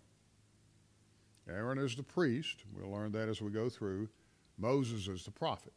Aaron 1.50 1.78
is 1.78 1.96
the 1.96 2.04
priest. 2.04 2.64
We'll 2.74 2.92
learn 2.92 3.12
that 3.14 3.30
as 3.30 3.42
we 3.42 3.52
go 3.52 3.70
through. 3.70 4.10
Moses 4.58 5.08
is 5.08 5.24
the 5.24 5.32
prophet. 5.32 5.74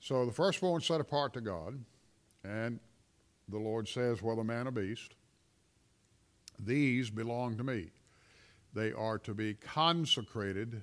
So 0.00 0.24
the 0.24 0.32
firstborn 0.32 0.80
set 0.80 1.00
apart 1.00 1.32
to 1.34 1.40
God, 1.40 1.78
and 2.44 2.78
the 3.48 3.58
Lord 3.58 3.88
says, 3.88 4.22
whether 4.22 4.44
man 4.44 4.68
or 4.68 4.70
beast, 4.70 5.14
these 6.58 7.10
belong 7.10 7.56
to 7.56 7.64
me. 7.64 7.90
They 8.72 8.92
are 8.92 9.18
to 9.18 9.34
be 9.34 9.54
consecrated 9.54 10.82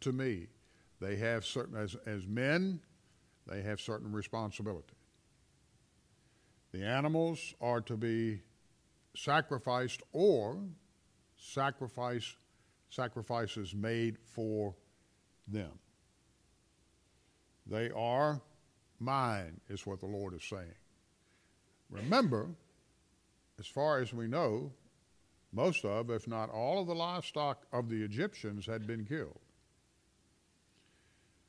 to 0.00 0.12
me. 0.12 0.46
They 1.00 1.16
have 1.16 1.44
certain, 1.44 1.76
as, 1.76 1.96
as 2.06 2.26
men, 2.26 2.80
they 3.46 3.62
have 3.62 3.80
certain 3.80 4.12
responsibility. 4.12 4.94
The 6.72 6.84
animals 6.84 7.54
are 7.60 7.80
to 7.82 7.96
be 7.96 8.42
sacrificed 9.14 10.02
or 10.12 10.58
sacrifice 11.36 12.36
sacrifices 12.88 13.74
made 13.74 14.16
for 14.18 14.74
them. 15.48 15.72
They 17.66 17.90
are 17.90 18.40
mine, 19.00 19.60
is 19.68 19.86
what 19.86 20.00
the 20.00 20.06
Lord 20.06 20.34
is 20.34 20.44
saying. 20.44 20.74
Remember, 21.90 22.48
as 23.58 23.66
far 23.66 23.98
as 23.98 24.12
we 24.14 24.26
know, 24.28 24.72
most 25.52 25.84
of, 25.84 26.10
if 26.10 26.28
not 26.28 26.50
all 26.50 26.80
of 26.80 26.86
the 26.86 26.94
livestock 26.94 27.66
of 27.72 27.88
the 27.88 28.02
Egyptians 28.02 28.66
had 28.66 28.86
been 28.86 29.04
killed. 29.04 29.40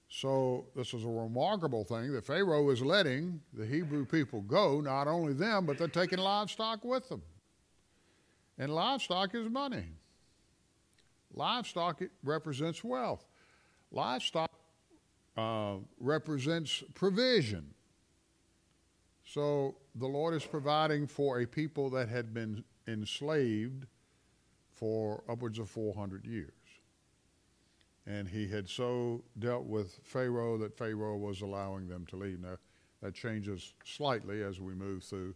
So 0.10 0.68
this 0.76 0.94
is 0.94 1.04
a 1.04 1.10
remarkable 1.10 1.84
thing 1.84 2.14
that 2.14 2.26
Pharaoh 2.26 2.70
is 2.70 2.82
letting 2.82 3.42
the 3.54 3.66
Hebrew 3.66 4.06
people 4.06 4.42
go, 4.42 4.80
not 4.80 5.08
only 5.08 5.34
them, 5.34 5.66
but 5.66 5.78
they're 5.78 5.88
taking 5.88 6.20
livestock 6.20 6.84
with 6.86 7.10
them. 7.10 7.22
And 8.58 8.74
livestock 8.74 9.36
is 9.36 9.50
money. 9.50 9.86
Livestock 11.34 12.02
represents 12.24 12.84
wealth. 12.84 13.28
Livestock 13.92 14.50
uh, 15.36 15.76
represents 16.00 16.84
provision. 16.94 17.74
So 19.26 19.76
the 19.94 20.08
Lord 20.08 20.34
is 20.34 20.46
providing 20.46 21.06
for 21.06 21.42
a 21.42 21.46
people 21.46 21.90
that 21.92 22.08
had 22.08 22.34
been 22.34 22.64
enslaved 22.88 23.86
for 24.72 25.24
upwards 25.28 25.60
of 25.60 25.70
400 25.70 26.26
years. 26.26 26.57
And 28.08 28.28
he 28.28 28.48
had 28.48 28.70
so 28.70 29.24
dealt 29.38 29.66
with 29.66 30.00
Pharaoh 30.04 30.58
that 30.60 30.78
Pharaoh 30.78 31.18
was 31.18 31.42
allowing 31.42 31.88
them 31.88 32.06
to 32.08 32.16
leave. 32.16 32.40
Now, 32.40 32.58
that 33.02 33.14
changes 33.14 33.74
slightly 33.84 34.42
as 34.42 34.62
we 34.62 34.74
move 34.74 35.04
through 35.04 35.36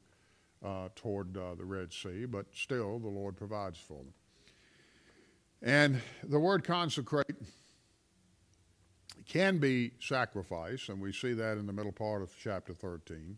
uh, 0.64 0.90
toward 0.96 1.36
uh, 1.36 1.56
the 1.56 1.66
Red 1.66 1.92
Sea, 1.92 2.26
but 2.26 2.46
still 2.56 2.98
the 2.98 3.10
Lord 3.10 3.36
provides 3.36 3.78
for 3.78 3.98
them. 3.98 4.14
And 5.62 6.02
the 6.24 6.40
word 6.40 6.64
consecrate 6.64 7.36
can 9.28 9.60
be 9.60 9.92
sacrifice, 10.00 10.90
and 10.90 11.00
we 11.00 11.12
see 11.12 11.34
that 11.34 11.58
in 11.58 11.68
the 11.68 11.74
middle 11.74 11.92
part 11.92 12.22
of 12.22 12.32
chapter 12.42 12.74
13. 12.74 13.38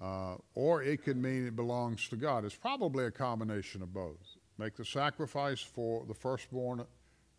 Uh, 0.00 0.36
or 0.54 0.82
it 0.82 1.02
could 1.02 1.16
mean 1.16 1.46
it 1.46 1.56
belongs 1.56 2.08
to 2.08 2.16
God. 2.16 2.44
It's 2.44 2.54
probably 2.54 3.06
a 3.06 3.10
combination 3.10 3.82
of 3.82 3.92
both. 3.92 4.36
Make 4.58 4.76
the 4.76 4.84
sacrifice 4.84 5.60
for 5.60 6.04
the 6.06 6.14
firstborn 6.14 6.84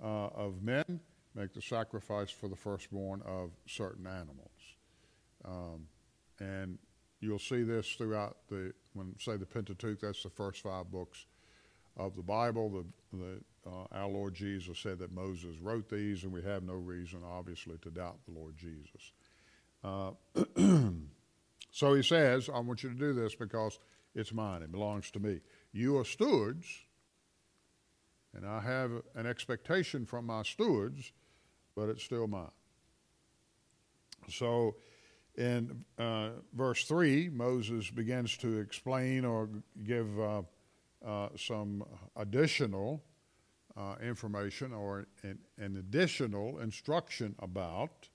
uh, 0.04 0.28
of 0.28 0.62
men, 0.62 1.00
make 1.36 1.54
the 1.54 1.62
sacrifice 1.62 2.32
for 2.32 2.48
the 2.48 2.56
firstborn 2.56 3.22
of 3.26 3.52
certain 3.68 4.08
animals. 4.08 4.50
Um, 5.46 5.88
and 6.40 6.78
you'll 7.20 7.40
see 7.40 7.64
this 7.64 7.90
throughout 7.94 8.38
the, 8.50 8.74
when 8.94 9.16
say 9.20 9.38
the 9.38 9.46
Pentateuch, 9.46 10.00
that's 10.02 10.24
the 10.24 10.30
first 10.30 10.62
five 10.62 10.92
books 10.92 11.26
of 11.96 12.16
the 12.16 12.24
Bible. 12.24 12.70
The, 12.70 13.18
the, 13.18 13.70
uh, 13.70 13.86
our 13.92 14.08
Lord 14.08 14.34
Jesus 14.34 14.80
said 14.80 15.00
that 15.00 15.12
Moses 15.12 15.58
wrote 15.62 15.90
these, 15.90 16.24
and 16.24 16.32
we 16.32 16.42
have 16.44 16.64
no 16.64 16.74
reason, 16.74 17.22
obviously, 17.26 17.78
to 17.80 17.90
doubt 17.90 18.18
the 18.28 18.40
Lord 18.40 18.56
Jesus. 18.58 19.12
Uh, 19.84 20.12
So 21.78 21.94
he 21.94 22.02
says, 22.02 22.50
I 22.52 22.60
want 22.60 22.82
you 22.82 22.90
to 22.90 22.96
do 22.96 23.14
this 23.14 23.36
because 23.36 23.78
it's 24.16 24.34
mine, 24.34 24.64
it 24.64 24.72
belongs 24.72 25.12
to 25.12 25.20
me. 25.20 25.42
You 25.72 26.00
are 26.00 26.06
stewards, 26.06 26.66
and 28.38 28.46
I 28.46 28.62
have 28.62 28.92
an 29.16 29.26
expectation 29.26 30.06
from 30.06 30.28
my 30.28 30.44
stewards, 30.44 31.12
but 31.76 31.90
it's 31.90 32.04
still 32.04 32.28
mine. 32.28 32.52
So 34.30 34.76
in 35.36 35.84
uh, 35.98 36.30
verse 36.54 36.86
3, 36.86 37.30
Moses 37.30 37.90
begins 37.90 38.38
to 38.38 38.60
explain 38.60 39.26
or 39.26 39.50
give 39.84 40.20
uh, 40.20 40.44
uh, 41.06 41.30
some 41.36 41.84
additional 42.16 43.04
uh, 43.76 43.96
information 44.02 44.72
or 44.72 45.08
an, 45.24 45.40
an 45.58 45.78
additional 45.78 46.60
instruction 46.60 47.36
about 47.40 48.08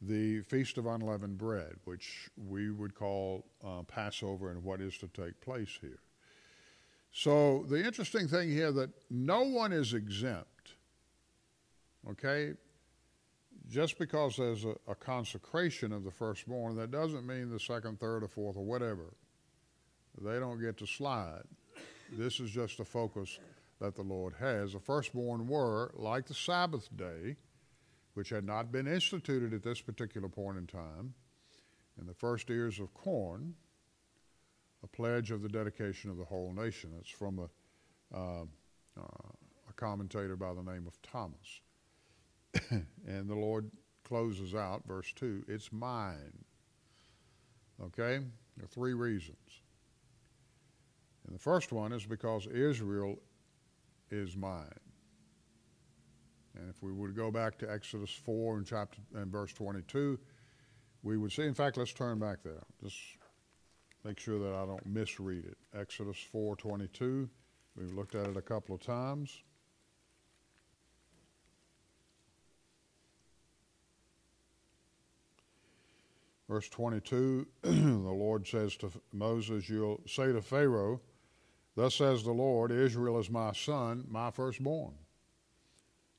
the 0.00 0.40
Feast 0.42 0.78
of 0.78 0.86
Unleavened 0.86 1.38
Bread, 1.38 1.74
which 1.84 2.28
we 2.36 2.70
would 2.70 2.94
call 2.94 3.46
uh, 3.64 3.82
Passover 3.82 4.50
and 4.50 4.62
what 4.62 4.80
is 4.80 4.98
to 4.98 5.08
take 5.08 5.40
place 5.40 5.78
here. 5.80 6.00
So 7.12 7.66
the 7.68 7.84
interesting 7.84 8.26
thing 8.26 8.50
here 8.50 8.72
that 8.72 8.90
no 9.10 9.42
one 9.42 9.72
is 9.72 9.92
exempt, 9.92 10.74
okay? 12.10 12.54
Just 13.68 13.98
because 13.98 14.36
there's 14.36 14.64
a, 14.64 14.74
a 14.88 14.94
consecration 14.94 15.92
of 15.92 16.04
the 16.04 16.10
firstborn, 16.10 16.74
that 16.76 16.90
doesn't 16.90 17.26
mean 17.26 17.50
the 17.50 17.60
second, 17.60 18.00
third, 18.00 18.22
or 18.22 18.28
fourth, 18.28 18.56
or 18.56 18.64
whatever. 18.64 19.12
They 20.20 20.38
don't 20.38 20.60
get 20.60 20.78
to 20.78 20.86
slide. 20.86 21.44
This 22.10 22.40
is 22.40 22.50
just 22.50 22.80
a 22.80 22.84
focus 22.84 23.38
that 23.80 23.94
the 23.94 24.02
Lord 24.02 24.34
has. 24.40 24.72
The 24.72 24.80
firstborn 24.80 25.46
were, 25.46 25.92
like 25.94 26.26
the 26.26 26.34
Sabbath 26.34 26.88
day, 26.96 27.36
which 28.14 28.30
had 28.30 28.44
not 28.44 28.72
been 28.72 28.86
instituted 28.86 29.52
at 29.52 29.62
this 29.62 29.80
particular 29.80 30.28
point 30.28 30.58
in 30.58 30.66
time, 30.66 31.14
in 32.00 32.06
the 32.06 32.14
first 32.14 32.48
ears 32.48 32.80
of 32.80 32.92
corn, 32.94 33.54
a 34.82 34.86
pledge 34.86 35.30
of 35.30 35.42
the 35.42 35.48
dedication 35.48 36.10
of 36.10 36.16
the 36.16 36.24
whole 36.24 36.52
nation. 36.52 36.90
It's 37.00 37.10
from 37.10 37.38
a, 37.38 38.16
uh, 38.16 38.44
uh, 38.98 39.30
a 39.68 39.72
commentator 39.76 40.36
by 40.36 40.52
the 40.54 40.62
name 40.62 40.86
of 40.86 41.00
Thomas. 41.02 41.60
and 43.06 43.28
the 43.28 43.34
Lord 43.34 43.70
closes 44.04 44.54
out, 44.54 44.86
verse 44.86 45.12
2, 45.14 45.44
it's 45.48 45.72
mine. 45.72 46.44
Okay? 47.82 48.20
There 48.56 48.64
are 48.64 48.68
three 48.68 48.94
reasons. 48.94 49.38
And 51.26 51.34
the 51.34 51.40
first 51.40 51.72
one 51.72 51.92
is 51.92 52.04
because 52.04 52.46
Israel 52.46 53.16
is 54.10 54.36
mine. 54.36 54.68
And 56.58 56.68
if 56.68 56.82
we 56.82 56.92
would 56.92 57.16
go 57.16 57.30
back 57.30 57.56
to 57.58 57.70
Exodus 57.70 58.10
4 58.10 58.58
and 58.58 58.66
chapter 58.66 58.98
and 59.14 59.32
verse 59.32 59.52
22, 59.52 60.18
we 61.02 61.16
would 61.16 61.32
see, 61.32 61.44
in 61.44 61.54
fact, 61.54 61.78
let's 61.78 61.92
turn 61.92 62.18
back 62.18 62.42
there. 62.42 62.62
Just 62.82 62.98
make 64.04 64.18
sure 64.18 64.38
that 64.38 64.54
I 64.54 64.66
don't 64.66 64.84
misread 64.86 65.44
it. 65.44 65.58
Exodus 65.74 66.16
4:22. 66.32 67.28
We've 67.76 67.92
looked 67.92 68.14
at 68.14 68.26
it 68.26 68.36
a 68.36 68.42
couple 68.42 68.74
of 68.74 68.82
times. 68.82 69.42
Verse 76.48 76.68
22, 76.68 77.46
the 77.62 77.70
Lord 77.70 78.46
says 78.46 78.76
to 78.76 78.90
Moses, 79.10 79.70
You'll 79.70 80.02
say 80.06 80.32
to 80.32 80.42
Pharaoh, 80.42 81.00
Thus 81.74 81.94
says 81.94 82.24
the 82.24 82.32
Lord, 82.32 82.70
Israel 82.70 83.18
is 83.18 83.30
my 83.30 83.52
son, 83.52 84.04
my 84.06 84.30
firstborn. 84.30 84.92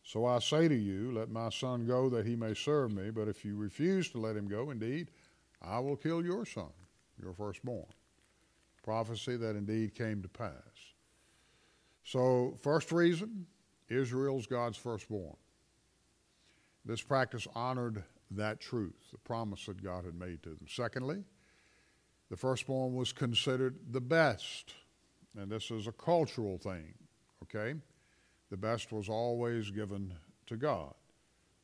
So 0.03 0.25
I 0.25 0.39
say 0.39 0.67
to 0.67 0.75
you, 0.75 1.11
let 1.11 1.29
my 1.29 1.49
son 1.49 1.85
go 1.85 2.09
that 2.09 2.25
he 2.25 2.35
may 2.35 2.53
serve 2.53 2.91
me. 2.91 3.11
But 3.11 3.27
if 3.27 3.45
you 3.45 3.55
refuse 3.55 4.09
to 4.09 4.17
let 4.17 4.35
him 4.35 4.47
go, 4.47 4.71
indeed, 4.71 5.11
I 5.61 5.79
will 5.79 5.95
kill 5.95 6.25
your 6.25 6.45
son, 6.45 6.71
your 7.21 7.33
firstborn. 7.33 7.85
Prophecy 8.83 9.37
that 9.37 9.55
indeed 9.55 9.95
came 9.95 10.21
to 10.21 10.27
pass. 10.27 10.51
So, 12.03 12.57
first 12.61 12.91
reason 12.91 13.45
Israel's 13.89 14.45
God's 14.45 14.77
firstborn. 14.77 15.35
This 16.85 17.01
practice 17.01 17.47
honored 17.55 18.03
that 18.31 18.59
truth, 18.59 19.11
the 19.11 19.17
promise 19.19 19.65
that 19.67 19.81
God 19.81 20.05
had 20.05 20.15
made 20.15 20.43
to 20.43 20.49
them. 20.49 20.65
Secondly, 20.67 21.23
the 22.29 22.35
firstborn 22.35 22.95
was 22.95 23.13
considered 23.13 23.77
the 23.91 24.01
best. 24.01 24.73
And 25.37 25.51
this 25.51 25.71
is 25.71 25.87
a 25.87 25.91
cultural 25.91 26.57
thing, 26.57 26.93
okay? 27.43 27.79
The 28.49 28.57
best 28.57 28.91
was 28.91 29.09
always 29.09 29.71
given 29.71 30.13
to 30.47 30.57
God. 30.57 30.93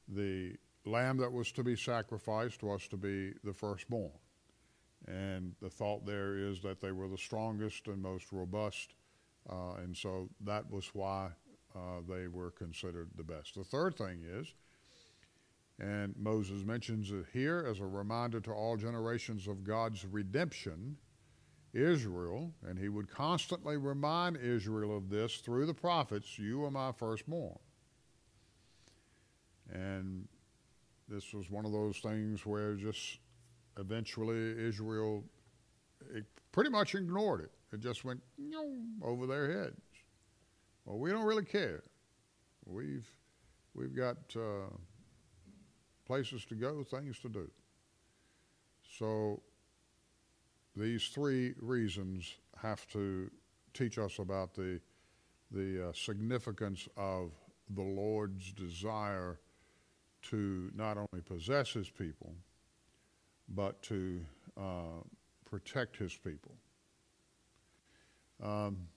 The 0.07 0.55
lamb 0.85 1.17
that 1.17 1.31
was 1.31 1.51
to 1.53 1.63
be 1.63 1.75
sacrificed 1.75 2.63
was 2.63 2.87
to 2.87 2.97
be 2.97 3.33
the 3.43 3.53
firstborn. 3.53 4.11
And 5.07 5.53
the 5.61 5.69
thought 5.69 6.05
there 6.05 6.35
is 6.37 6.61
that 6.61 6.81
they 6.81 6.91
were 6.91 7.07
the 7.07 7.17
strongest 7.17 7.87
and 7.87 8.01
most 8.01 8.31
robust, 8.31 8.93
uh, 9.49 9.75
and 9.81 9.95
so 9.95 10.29
that 10.41 10.69
was 10.69 10.89
why 10.93 11.29
uh, 11.75 12.01
they 12.07 12.27
were 12.27 12.51
considered 12.51 13.09
the 13.15 13.23
best. 13.23 13.55
The 13.55 13.63
third 13.63 13.95
thing 13.95 14.23
is, 14.23 14.53
and 15.79 16.13
Moses 16.17 16.65
mentions 16.65 17.11
it 17.11 17.25
here 17.31 17.65
as 17.67 17.79
a 17.79 17.85
reminder 17.85 18.41
to 18.41 18.51
all 18.51 18.75
generations 18.75 19.47
of 19.47 19.63
God's 19.63 20.05
redemption, 20.05 20.97
Israel, 21.73 22.51
and 22.67 22.77
he 22.77 22.89
would 22.89 23.09
constantly 23.09 23.77
remind 23.77 24.37
Israel 24.37 24.95
of 24.95 25.09
this 25.09 25.37
through 25.37 25.65
the 25.65 25.73
prophets 25.73 26.37
you 26.37 26.65
are 26.65 26.71
my 26.71 26.91
firstborn. 26.91 27.57
And 29.71 30.27
this 31.07 31.33
was 31.33 31.49
one 31.49 31.65
of 31.65 31.71
those 31.71 31.99
things 31.99 32.45
where 32.45 32.75
just 32.75 33.19
eventually 33.79 34.67
Israel 34.67 35.23
pretty 36.51 36.69
much 36.69 36.95
ignored 36.95 37.41
it. 37.41 37.51
It 37.73 37.81
just 37.81 38.03
went 38.03 38.21
over 39.01 39.27
their 39.27 39.51
heads. 39.51 39.81
Well, 40.85 40.97
we 40.97 41.11
don't 41.11 41.25
really 41.25 41.45
care. 41.45 41.83
We've 42.65 43.09
we've 43.75 43.95
got 43.95 44.17
uh, 44.35 44.73
places 46.05 46.45
to 46.45 46.55
go, 46.55 46.83
things 46.83 47.19
to 47.19 47.29
do. 47.29 47.49
So 48.97 49.41
these 50.75 51.07
three 51.09 51.53
reasons 51.59 52.35
have 52.61 52.87
to 52.89 53.29
teach 53.73 53.97
us 53.97 54.19
about 54.19 54.53
the 54.53 54.79
the 55.51 55.89
uh, 55.89 55.93
significance 55.93 56.87
of 56.97 57.31
the 57.69 57.81
Lord's 57.81 58.51
desire 58.51 59.39
to 60.21 60.71
not 60.75 60.97
only 60.97 61.21
possess 61.23 61.71
His 61.73 61.89
people, 61.89 62.35
but 63.49 63.81
to 63.83 64.21
uh, 64.57 65.01
protect 65.45 65.97
His 65.97 66.15
people. 66.15 66.55
Um, 68.41 68.87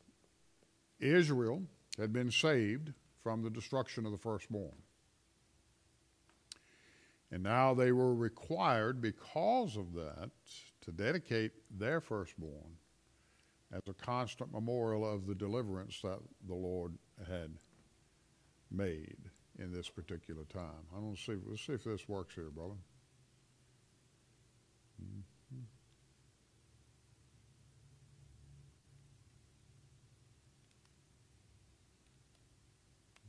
Israel 1.00 1.62
had 1.98 2.12
been 2.12 2.30
saved 2.30 2.92
from 3.22 3.42
the 3.42 3.50
destruction 3.50 4.06
of 4.06 4.12
the 4.12 4.18
firstborn. 4.18 4.74
And 7.30 7.42
now 7.42 7.72
they 7.72 7.92
were 7.92 8.14
required, 8.14 9.00
because 9.00 9.76
of 9.76 9.94
that, 9.94 10.30
to 10.82 10.92
dedicate 10.92 11.52
their 11.70 12.00
firstborn 12.00 12.76
as 13.72 13.80
a 13.88 13.94
constant 13.94 14.52
memorial 14.52 15.10
of 15.10 15.26
the 15.26 15.34
deliverance 15.34 16.00
that 16.02 16.18
the 16.46 16.54
Lord 16.54 16.92
had 17.26 17.52
made 18.70 19.16
in 19.58 19.72
this 19.72 19.88
particular 19.88 20.44
time. 20.52 20.86
I 20.94 21.00
don't 21.00 21.18
see. 21.18 21.36
Let's 21.46 21.64
see 21.64 21.72
if 21.72 21.84
this 21.84 22.06
works 22.08 22.34
here, 22.34 22.50
brother. 22.50 22.74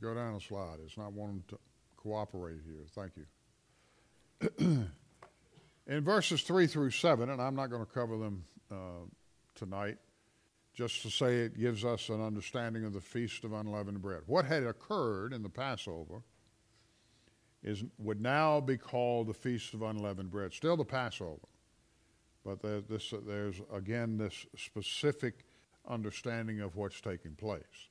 Go 0.04 0.12
down 0.12 0.34
a 0.34 0.40
slide. 0.40 0.80
It's 0.84 0.98
not 0.98 1.14
wanting 1.14 1.42
to 1.48 1.58
cooperate 1.96 2.58
here. 2.66 2.84
Thank 2.94 3.12
you. 4.60 4.86
In 5.86 6.04
verses 6.04 6.42
3 6.42 6.66
through 6.66 6.90
7, 6.90 7.30
and 7.30 7.40
I'm 7.40 7.56
not 7.56 7.70
going 7.70 7.86
to 7.86 7.90
cover 7.90 8.18
them 8.18 8.44
uh, 8.70 9.06
tonight, 9.54 9.96
just 10.74 11.00
to 11.02 11.10
say 11.10 11.36
it 11.36 11.58
gives 11.58 11.86
us 11.86 12.10
an 12.10 12.20
understanding 12.20 12.84
of 12.84 12.92
the 12.92 13.00
Feast 13.00 13.44
of 13.44 13.54
Unleavened 13.54 14.02
Bread. 14.02 14.20
What 14.26 14.44
had 14.44 14.64
occurred 14.64 15.32
in 15.32 15.42
the 15.42 15.48
Passover 15.48 16.20
is, 17.62 17.82
would 17.96 18.20
now 18.20 18.60
be 18.60 18.76
called 18.76 19.28
the 19.28 19.34
Feast 19.34 19.72
of 19.72 19.80
Unleavened 19.80 20.30
Bread, 20.30 20.52
still 20.52 20.76
the 20.76 20.84
Passover. 20.84 21.48
But 22.44 22.60
there, 22.60 22.82
this, 22.82 23.14
there's 23.26 23.62
again 23.72 24.18
this 24.18 24.44
specific 24.54 25.46
understanding 25.88 26.60
of 26.60 26.76
what's 26.76 27.00
taking 27.00 27.36
place. 27.36 27.88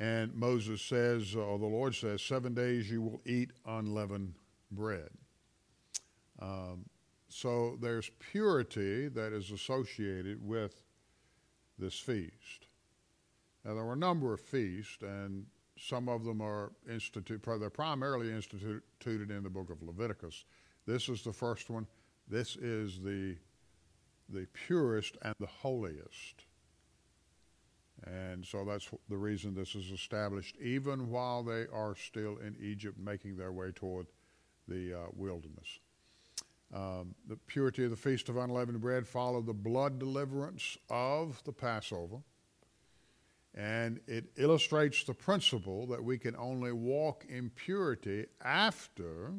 And 0.00 0.34
Moses 0.34 0.80
says, 0.80 1.34
or 1.34 1.58
the 1.58 1.66
Lord 1.66 1.94
says, 1.94 2.22
seven 2.22 2.54
days 2.54 2.90
you 2.90 3.02
will 3.02 3.20
eat 3.26 3.50
unleavened 3.66 4.34
bread. 4.70 5.10
Um, 6.40 6.84
so 7.28 7.76
there's 7.80 8.10
purity 8.18 9.08
that 9.08 9.32
is 9.32 9.50
associated 9.50 10.46
with 10.46 10.82
this 11.78 11.98
feast. 11.98 12.68
Now, 13.64 13.74
there 13.74 13.84
were 13.84 13.94
a 13.94 13.96
number 13.96 14.32
of 14.32 14.40
feasts, 14.40 15.02
and 15.02 15.46
some 15.76 16.08
of 16.08 16.24
them 16.24 16.40
are 16.40 16.72
instituted, 16.88 17.42
they're 17.60 17.70
primarily 17.70 18.32
instituted 18.32 19.30
in 19.30 19.42
the 19.42 19.50
book 19.50 19.70
of 19.70 19.82
Leviticus. 19.82 20.44
This 20.86 21.08
is 21.08 21.22
the 21.22 21.32
first 21.32 21.70
one. 21.70 21.86
This 22.28 22.56
is 22.56 23.00
the, 23.00 23.36
the 24.28 24.46
purest 24.66 25.16
and 25.22 25.34
the 25.40 25.46
holiest. 25.46 26.44
And 28.08 28.46
so 28.46 28.64
that's 28.64 28.88
the 29.08 29.16
reason 29.16 29.54
this 29.54 29.74
is 29.74 29.90
established, 29.90 30.56
even 30.60 31.10
while 31.10 31.42
they 31.42 31.66
are 31.72 31.94
still 31.94 32.38
in 32.38 32.56
Egypt 32.60 32.98
making 32.98 33.36
their 33.36 33.52
way 33.52 33.70
toward 33.70 34.06
the 34.66 34.94
uh, 34.94 35.06
wilderness. 35.14 35.78
Um, 36.74 37.14
the 37.26 37.36
purity 37.36 37.84
of 37.84 37.90
the 37.90 37.96
Feast 37.96 38.28
of 38.28 38.36
Unleavened 38.36 38.80
Bread 38.80 39.06
followed 39.06 39.46
the 39.46 39.54
blood 39.54 39.98
deliverance 39.98 40.78
of 40.88 41.42
the 41.44 41.52
Passover. 41.52 42.18
And 43.54 44.00
it 44.06 44.26
illustrates 44.36 45.04
the 45.04 45.14
principle 45.14 45.86
that 45.86 46.02
we 46.02 46.18
can 46.18 46.36
only 46.36 46.72
walk 46.72 47.26
in 47.28 47.50
purity 47.50 48.26
after 48.42 49.32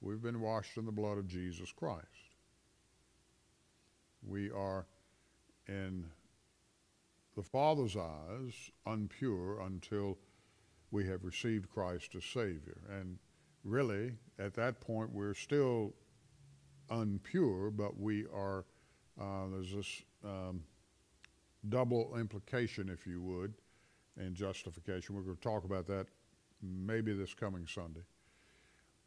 we've 0.00 0.22
been 0.22 0.40
washed 0.40 0.76
in 0.76 0.86
the 0.86 0.92
blood 0.92 1.18
of 1.18 1.28
Jesus 1.28 1.70
Christ. 1.72 2.06
We 4.26 4.50
are 4.50 4.86
in 5.68 6.06
the 7.34 7.42
Father's 7.42 7.96
eyes 7.96 8.70
unpure 8.86 9.64
until 9.66 10.18
we 10.90 11.06
have 11.08 11.24
received 11.24 11.70
Christ 11.70 12.14
as 12.14 12.24
Savior. 12.24 12.82
And 12.90 13.18
really, 13.64 14.12
at 14.38 14.54
that 14.54 14.80
point, 14.80 15.10
we're 15.12 15.34
still 15.34 15.94
unpure, 16.90 17.74
but 17.74 17.98
we 17.98 18.26
are, 18.34 18.66
uh, 19.20 19.46
there's 19.50 19.72
this 19.72 20.02
um, 20.24 20.62
double 21.68 22.16
implication, 22.18 22.88
if 22.88 23.06
you 23.06 23.22
would, 23.22 23.54
in 24.18 24.34
justification. 24.34 25.14
We're 25.14 25.22
going 25.22 25.36
to 25.36 25.42
talk 25.42 25.64
about 25.64 25.86
that 25.86 26.06
maybe 26.62 27.12
this 27.12 27.34
coming 27.34 27.66
Sunday. 27.66 28.02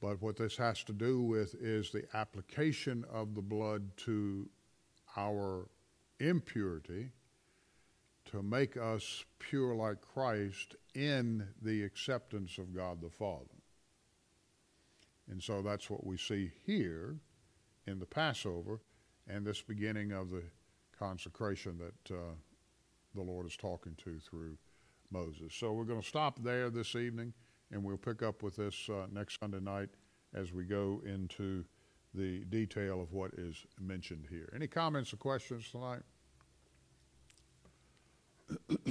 But 0.02 0.22
what 0.22 0.36
this 0.36 0.58
has 0.58 0.84
to 0.86 0.94
do 0.94 1.22
with 1.22 1.56
is 1.56 1.92
the 1.92 2.04
application 2.14 3.06
of 3.12 3.34
the 3.34 3.42
blood 3.42 3.96
to 3.98 4.50
our 5.16 5.70
impurity 6.20 7.12
to 8.32 8.42
make 8.42 8.78
us 8.78 9.24
pure 9.40 9.76
like 9.76 10.02
Christ 10.02 10.76
in 10.94 11.48
the 11.62 11.84
acceptance 11.84 12.58
of 12.58 12.76
God 12.76 13.02
the 13.02 13.10
Father. 13.10 13.46
And 15.30 15.42
so 15.42 15.62
that's 15.62 15.90
what 15.90 16.06
we 16.06 16.18
see 16.18 16.52
here 16.66 17.18
in 17.88 18.00
the 18.00 18.06
Passover 18.06 18.82
and 19.28 19.46
this 19.46 19.62
beginning 19.62 20.12
of 20.12 20.30
the 20.30 20.44
consecration 20.98 21.78
that 21.80 22.16
uh, 22.16 22.36
the 23.14 23.22
Lord 23.22 23.48
is 23.48 23.58
talking 23.58 23.96
to 24.04 24.20
through 24.20 24.58
Moses. 25.12 25.54
So 25.54 25.74
we're 25.74 25.84
going 25.84 26.02
to 26.02 26.08
stop 26.08 26.42
there 26.44 26.70
this 26.70 26.96
evening, 26.96 27.34
and 27.72 27.84
we'll 27.84 27.98
pick 27.98 28.22
up 28.22 28.44
with 28.44 28.56
this 28.56 28.90
uh, 28.90 29.08
next 29.12 29.40
Sunday 29.40 29.60
night 29.60 29.90
as 30.34 30.54
we 30.54 30.64
go 30.64 31.02
into 31.06 31.66
the 32.14 32.46
detail 32.46 33.02
of 33.02 33.12
what 33.14 33.32
is 33.38 33.66
mentioned 33.80 34.26
here. 34.30 34.50
Any 34.56 34.68
comments 34.68 35.14
or 35.14 35.18
questions 35.18 35.70
tonight? 35.72 36.02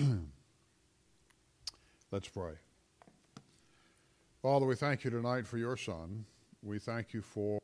Let's 2.11 2.29
pray. 2.29 2.55
Father, 4.43 4.67
we 4.67 4.75
thank 4.75 5.05
you 5.05 5.11
tonight 5.11 5.47
for 5.47 5.59
your 5.59 5.77
Son. 5.77 6.25
We 6.63 6.79
thank 6.79 7.15
you 7.15 7.23
for 7.23 7.59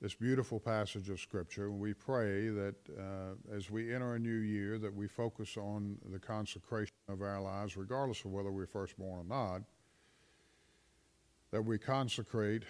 this 0.00 0.14
beautiful 0.14 0.60
passage 0.60 1.10
of 1.10 1.20
Scripture. 1.20 1.70
We 1.70 1.94
pray 1.94 2.48
that 2.48 2.74
uh, 2.98 3.54
as 3.54 3.70
we 3.70 3.94
enter 3.94 4.14
a 4.14 4.18
new 4.18 4.38
year, 4.38 4.78
that 4.78 4.94
we 4.94 5.06
focus 5.08 5.56
on 5.56 5.98
the 6.10 6.18
consecration 6.18 6.94
of 7.08 7.22
our 7.22 7.40
lives, 7.40 7.76
regardless 7.76 8.24
of 8.24 8.30
whether 8.30 8.52
we're 8.52 8.66
firstborn 8.66 9.20
or 9.20 9.24
not, 9.24 9.62
that 11.50 11.62
we 11.62 11.78
consecrate 11.78 12.64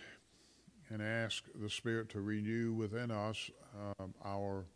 and 0.91 1.03
ask 1.03 1.45
the 1.55 1.71
Spirit 1.71 2.09
to 2.11 2.21
renew 2.21 2.73
within 2.73 3.11
us 3.11 3.51
uh, 3.99 4.05
our 4.25 4.67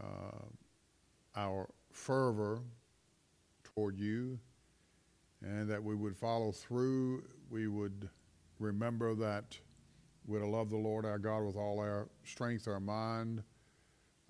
uh, 0.00 0.44
our 1.36 1.68
fervor 1.98 2.62
toward 3.64 3.98
you 3.98 4.38
and 5.42 5.68
that 5.68 5.82
we 5.82 5.94
would 5.94 6.16
follow 6.16 6.52
through. 6.52 7.24
We 7.50 7.68
would 7.68 8.08
remember 8.58 9.14
that 9.16 9.58
we're 10.26 10.40
to 10.40 10.46
love 10.46 10.70
the 10.70 10.76
Lord 10.76 11.04
our 11.04 11.18
God 11.18 11.44
with 11.44 11.56
all 11.56 11.80
our 11.80 12.08
strength, 12.24 12.68
our 12.68 12.80
mind, 12.80 13.42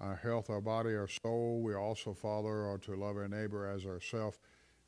our 0.01 0.17
health, 0.17 0.49
our 0.51 0.61
body, 0.61 0.95
our 0.95 1.09
soul. 1.09 1.61
We 1.63 1.75
also, 1.75 2.15
Father, 2.15 2.67
are 2.67 2.79
to 2.79 2.95
love 2.95 3.17
our 3.17 3.29
neighbor 3.29 3.69
as 3.69 3.85
ourselves. 3.85 4.39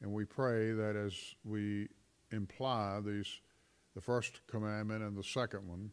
And 0.03 0.13
we 0.13 0.25
pray 0.25 0.73
that 0.73 0.97
as 0.97 1.15
we 1.45 1.89
imply 2.33 3.01
these, 3.05 3.41
the 3.95 4.01
first 4.01 4.41
commandment 4.47 5.03
and 5.03 5.17
the 5.17 5.25
second 5.25 5.69
one, 5.69 5.91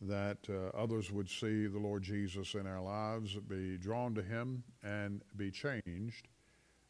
that 0.00 0.38
uh, 0.48 0.76
others 0.76 1.10
would 1.12 1.28
see 1.28 1.66
the 1.66 1.78
Lord 1.78 2.02
Jesus 2.02 2.54
in 2.54 2.66
our 2.66 2.80
lives, 2.80 3.36
be 3.48 3.76
drawn 3.76 4.14
to 4.14 4.22
him, 4.22 4.62
and 4.82 5.22
be 5.36 5.50
changed 5.50 6.28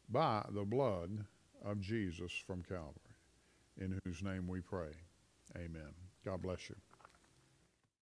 by 0.09 0.45
the 0.51 0.63
blood 0.63 1.25
of 1.63 1.81
Jesus 1.81 2.31
from 2.31 2.63
Calvary, 2.63 3.15
in 3.77 3.99
whose 4.05 4.23
name 4.23 4.47
we 4.47 4.61
pray. 4.61 4.91
Amen. 5.57 5.93
God 6.25 6.41
bless 6.41 6.69
you. 6.69 6.75